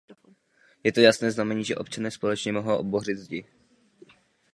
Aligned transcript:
Je 0.83 0.91
to 0.91 0.99
jasné 1.01 1.31
znamení, 1.31 1.63
že 1.63 1.75
občané 1.75 2.11
společně 2.11 2.51
mohou 2.51 2.83
bořit 2.83 3.15
zdi. 3.17 3.45